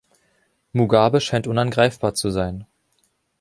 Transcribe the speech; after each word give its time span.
Mugabe 0.73 1.21
scheint 1.21 1.45
unangreifbar 1.45 2.15
zu 2.15 2.31
sein. 2.31 2.65